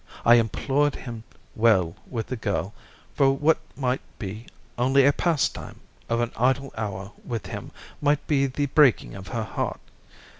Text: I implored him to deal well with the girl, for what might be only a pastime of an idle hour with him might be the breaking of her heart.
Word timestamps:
I 0.25 0.33
implored 0.33 0.95
him 0.95 1.21
to 1.29 1.37
deal 1.37 1.43
well 1.55 1.95
with 2.09 2.25
the 2.25 2.35
girl, 2.35 2.73
for 3.13 3.29
what 3.37 3.59
might 3.77 4.01
be 4.17 4.47
only 4.75 5.05
a 5.05 5.13
pastime 5.13 5.79
of 6.09 6.19
an 6.21 6.31
idle 6.37 6.73
hour 6.75 7.11
with 7.23 7.45
him 7.45 7.69
might 8.01 8.25
be 8.25 8.47
the 8.47 8.65
breaking 8.65 9.13
of 9.13 9.27
her 9.27 9.43
heart. 9.43 9.79